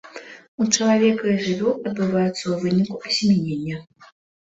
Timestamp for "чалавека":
0.75-1.27